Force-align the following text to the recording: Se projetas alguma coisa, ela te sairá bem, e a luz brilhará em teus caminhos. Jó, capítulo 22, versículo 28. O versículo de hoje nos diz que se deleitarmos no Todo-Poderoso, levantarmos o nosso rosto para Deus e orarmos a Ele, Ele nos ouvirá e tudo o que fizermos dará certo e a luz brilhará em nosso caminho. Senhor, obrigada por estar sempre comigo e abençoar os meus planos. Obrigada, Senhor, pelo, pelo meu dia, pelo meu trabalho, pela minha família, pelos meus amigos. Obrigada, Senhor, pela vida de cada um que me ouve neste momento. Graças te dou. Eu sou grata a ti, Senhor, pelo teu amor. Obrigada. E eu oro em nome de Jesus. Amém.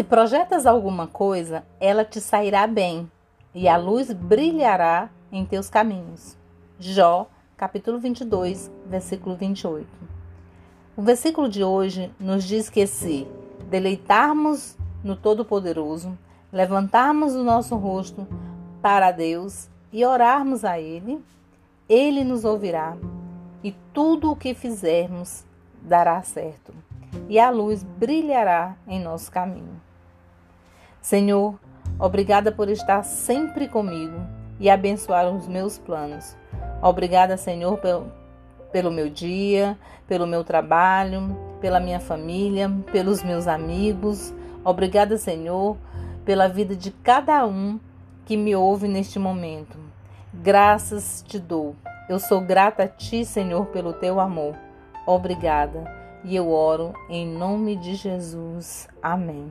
Se 0.00 0.04
projetas 0.04 0.64
alguma 0.64 1.06
coisa, 1.06 1.62
ela 1.78 2.06
te 2.06 2.22
sairá 2.22 2.66
bem, 2.66 3.12
e 3.54 3.68
a 3.68 3.76
luz 3.76 4.10
brilhará 4.10 5.10
em 5.30 5.44
teus 5.44 5.68
caminhos. 5.68 6.38
Jó, 6.78 7.28
capítulo 7.54 7.98
22, 7.98 8.70
versículo 8.86 9.36
28. 9.36 9.86
O 10.96 11.02
versículo 11.02 11.50
de 11.50 11.62
hoje 11.62 12.10
nos 12.18 12.44
diz 12.44 12.70
que 12.70 12.86
se 12.86 13.28
deleitarmos 13.68 14.74
no 15.04 15.16
Todo-Poderoso, 15.16 16.16
levantarmos 16.50 17.34
o 17.34 17.44
nosso 17.44 17.76
rosto 17.76 18.26
para 18.80 19.12
Deus 19.12 19.68
e 19.92 20.02
orarmos 20.02 20.64
a 20.64 20.80
Ele, 20.80 21.22
Ele 21.86 22.24
nos 22.24 22.46
ouvirá 22.46 22.96
e 23.62 23.72
tudo 23.92 24.32
o 24.32 24.36
que 24.36 24.54
fizermos 24.54 25.44
dará 25.82 26.22
certo 26.22 26.72
e 27.28 27.38
a 27.38 27.50
luz 27.50 27.82
brilhará 27.82 28.76
em 28.86 28.98
nosso 28.98 29.30
caminho. 29.30 29.89
Senhor, 31.00 31.58
obrigada 31.98 32.52
por 32.52 32.68
estar 32.68 33.02
sempre 33.02 33.66
comigo 33.66 34.20
e 34.58 34.68
abençoar 34.68 35.28
os 35.28 35.48
meus 35.48 35.78
planos. 35.78 36.36
Obrigada, 36.82 37.36
Senhor, 37.36 37.78
pelo, 37.78 38.12
pelo 38.70 38.90
meu 38.90 39.08
dia, 39.08 39.78
pelo 40.06 40.26
meu 40.26 40.44
trabalho, 40.44 41.36
pela 41.60 41.80
minha 41.80 42.00
família, 42.00 42.70
pelos 42.92 43.22
meus 43.22 43.46
amigos. 43.46 44.32
Obrigada, 44.64 45.16
Senhor, 45.16 45.76
pela 46.24 46.48
vida 46.48 46.76
de 46.76 46.90
cada 46.90 47.46
um 47.46 47.80
que 48.26 48.36
me 48.36 48.54
ouve 48.54 48.86
neste 48.86 49.18
momento. 49.18 49.78
Graças 50.32 51.24
te 51.26 51.38
dou. 51.38 51.74
Eu 52.08 52.18
sou 52.18 52.40
grata 52.40 52.84
a 52.84 52.88
ti, 52.88 53.24
Senhor, 53.24 53.66
pelo 53.66 53.92
teu 53.92 54.20
amor. 54.20 54.54
Obrigada. 55.06 55.98
E 56.22 56.36
eu 56.36 56.50
oro 56.50 56.92
em 57.08 57.26
nome 57.26 57.76
de 57.76 57.94
Jesus. 57.94 58.88
Amém. 59.02 59.50